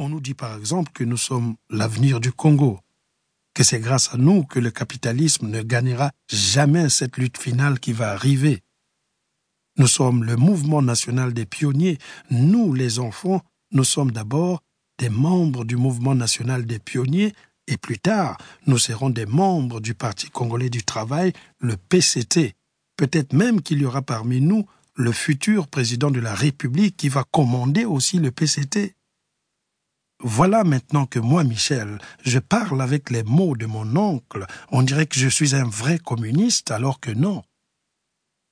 [0.00, 2.78] On nous dit par exemple que nous sommes l'avenir du Congo,
[3.52, 7.92] que c'est grâce à nous que le capitalisme ne gagnera jamais cette lutte finale qui
[7.92, 8.62] va arriver.
[9.76, 11.98] Nous sommes le mouvement national des pionniers.
[12.30, 13.42] Nous, les enfants,
[13.72, 14.62] nous sommes d'abord
[14.98, 17.32] des membres du mouvement national des pionniers
[17.66, 22.54] et plus tard, nous serons des membres du Parti congolais du travail, le PCT.
[22.96, 27.24] Peut-être même qu'il y aura parmi nous le futur président de la République qui va
[27.24, 28.94] commander aussi le PCT.
[30.20, 34.46] Voilà maintenant que moi, Michel, je parle avec les mots de mon oncle.
[34.72, 37.44] On dirait que je suis un vrai communiste alors que non.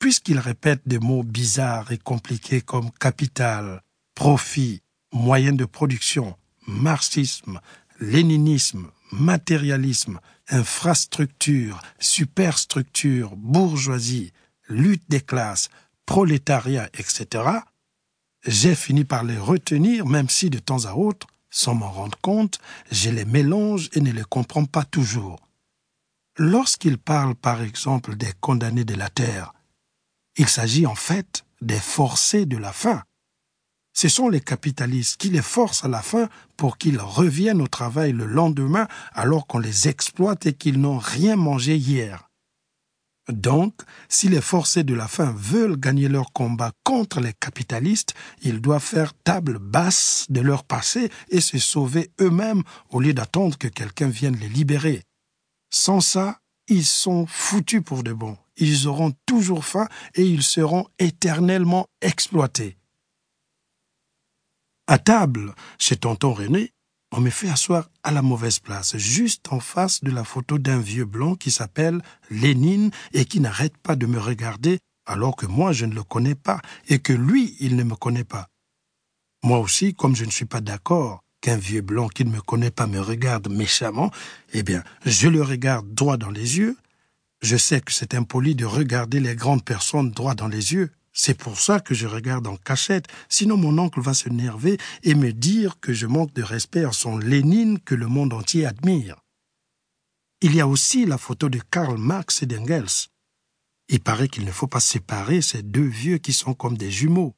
[0.00, 3.80] Puisqu'il répète des mots bizarres et compliqués comme capital,
[4.16, 7.60] profit, moyen de production, marxisme,
[8.00, 10.18] léninisme, matérialisme,
[10.48, 14.32] infrastructure, superstructure, bourgeoisie,
[14.68, 15.68] lutte des classes,
[16.06, 17.44] prolétariat, etc.,
[18.44, 22.58] j'ai fini par les retenir, même si de temps à autre, sans m'en rendre compte,
[22.90, 25.38] je les mélange et ne les comprends pas toujours.
[26.38, 29.52] Lorsqu'il parle par exemple des condamnés de la terre,
[30.36, 33.02] il s'agit en fait des forcés de la faim.
[33.94, 38.12] Ce sont les capitalistes qui les forcent à la fin pour qu'ils reviennent au travail
[38.12, 42.30] le lendemain alors qu'on les exploite et qu'ils n'ont rien mangé hier.
[43.28, 43.74] Donc,
[44.08, 48.82] si les forcés de la faim veulent gagner leur combat contre les capitalistes, ils doivent
[48.82, 54.08] faire table basse de leur passé et se sauver eux-mêmes au lieu d'attendre que quelqu'un
[54.08, 55.02] vienne les libérer.
[55.70, 58.36] Sans ça, ils sont foutus pour de bon.
[58.56, 62.76] Ils auront toujours faim et ils seront éternellement exploités.
[64.88, 66.72] À table, chez tonton René,
[67.12, 70.78] on me fait asseoir à la mauvaise place, juste en face de la photo d'un
[70.78, 75.72] vieux blanc qui s'appelle Lénine et qui n'arrête pas de me regarder alors que moi
[75.72, 78.48] je ne le connais pas et que lui il ne me connaît pas.
[79.44, 82.70] Moi aussi, comme je ne suis pas d'accord qu'un vieux blanc qui ne me connaît
[82.70, 84.10] pas me regarde méchamment,
[84.52, 86.76] eh bien, je le regarde droit dans les yeux.
[87.42, 91.36] Je sais que c'est impoli de regarder les grandes personnes droit dans les yeux, c'est
[91.36, 95.32] pour ça que je regarde en cachette, sinon mon oncle va se nerver et me
[95.32, 99.16] dire que je manque de respect à son Lénine que le monde entier admire.
[100.40, 103.08] Il y a aussi la photo de Karl Marx et d'Engels.
[103.88, 107.36] Il paraît qu'il ne faut pas séparer ces deux vieux qui sont comme des jumeaux.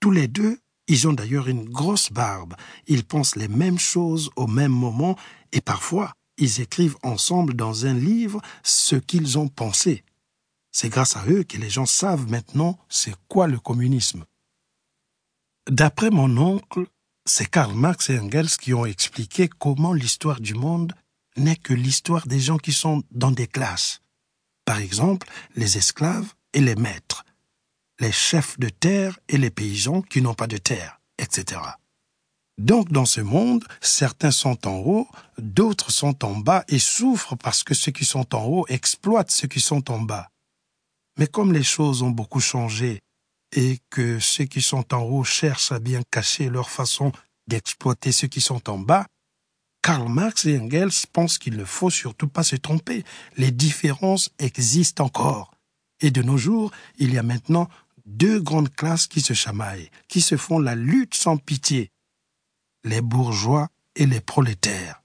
[0.00, 2.54] Tous les deux, ils ont d'ailleurs une grosse barbe,
[2.86, 5.16] ils pensent les mêmes choses au même moment
[5.52, 10.04] et parfois ils écrivent ensemble dans un livre ce qu'ils ont pensé.
[10.76, 14.24] C'est grâce à eux que les gens savent maintenant c'est quoi le communisme.
[15.70, 16.88] D'après mon oncle,
[17.24, 20.92] c'est Karl Marx et Engels qui ont expliqué comment l'histoire du monde
[21.36, 24.02] n'est que l'histoire des gens qui sont dans des classes.
[24.64, 27.24] Par exemple, les esclaves et les maîtres,
[28.00, 31.60] les chefs de terre et les paysans qui n'ont pas de terre, etc.
[32.58, 35.06] Donc dans ce monde, certains sont en haut,
[35.38, 39.48] d'autres sont en bas et souffrent parce que ceux qui sont en haut exploitent ceux
[39.48, 40.30] qui sont en bas.
[41.18, 43.00] Mais comme les choses ont beaucoup changé
[43.52, 47.12] et que ceux qui sont en haut cherchent à bien cacher leur façon
[47.46, 49.06] d'exploiter ceux qui sont en bas,
[49.82, 53.04] Karl Marx et Engels pensent qu'il ne faut surtout pas se tromper.
[53.36, 55.52] Les différences existent encore.
[56.00, 57.68] Et de nos jours, il y a maintenant
[58.06, 61.90] deux grandes classes qui se chamaillent, qui se font la lutte sans pitié.
[62.84, 65.02] Les bourgeois et les prolétaires.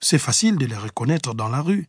[0.00, 1.88] C'est facile de les reconnaître dans la rue.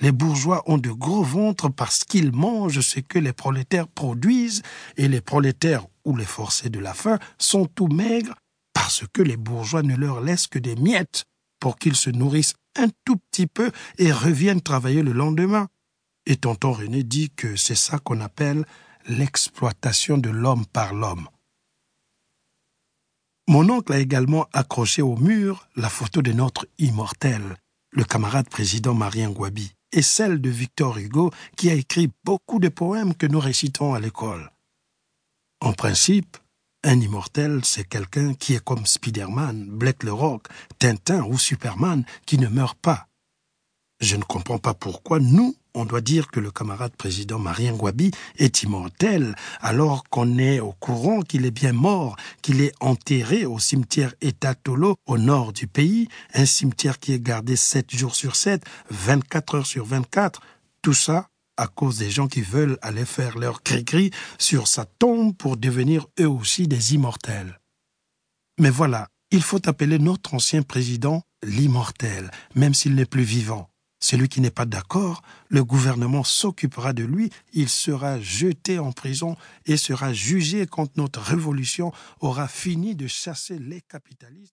[0.00, 4.62] Les bourgeois ont de gros ventres parce qu'ils mangent ce que les prolétaires produisent,
[4.96, 8.34] et les prolétaires ou les forcés de la faim sont tout maigres
[8.72, 11.24] parce que les bourgeois ne leur laissent que des miettes
[11.58, 15.66] pour qu'ils se nourrissent un tout petit peu et reviennent travailler le lendemain.
[16.26, 18.64] Et tonton René dit que c'est ça qu'on appelle
[19.08, 21.28] l'exploitation de l'homme par l'homme.
[23.48, 27.56] Mon oncle a également accroché au mur la photo de notre immortel,
[27.90, 32.68] le camarade président Marien Gwabi et celle de Victor Hugo, qui a écrit beaucoup de
[32.68, 34.50] poèmes que nous récitons à l'école.
[35.60, 36.36] En principe,
[36.84, 40.46] un immortel, c'est quelqu'un qui est comme Spider-Man, Black le Rock,
[40.78, 43.08] Tintin ou Superman, qui ne meurt pas.
[44.00, 48.10] Je ne comprends pas pourquoi nous, on doit dire que le camarade président Marien Gwabi
[48.36, 53.58] est immortel, alors qu'on est au courant qu'il est bien mort, qu'il est enterré au
[53.58, 58.64] cimetière Etatolo, au nord du pays, un cimetière qui est gardé 7 jours sur 7,
[58.90, 60.40] 24 heures sur 24.
[60.82, 65.36] Tout ça à cause des gens qui veulent aller faire leur cri-cri sur sa tombe
[65.36, 67.60] pour devenir eux aussi des immortels.
[68.58, 73.67] Mais voilà, il faut appeler notre ancien président l'immortel, même s'il n'est plus vivant.
[74.00, 79.36] Celui qui n'est pas d'accord, le gouvernement s'occupera de lui, il sera jeté en prison
[79.66, 84.46] et sera jugé quand notre révolution aura fini de chasser les capitalistes.